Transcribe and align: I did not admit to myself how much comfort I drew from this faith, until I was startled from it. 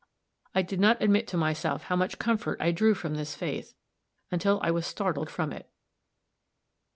I 0.55 0.63
did 0.63 0.79
not 0.79 0.99
admit 0.99 1.27
to 1.27 1.37
myself 1.37 1.83
how 1.83 1.95
much 1.95 2.17
comfort 2.17 2.59
I 2.59 2.71
drew 2.71 2.95
from 2.95 3.13
this 3.13 3.35
faith, 3.35 3.75
until 4.31 4.59
I 4.63 4.71
was 4.71 4.87
startled 4.87 5.29
from 5.29 5.53
it. 5.53 5.69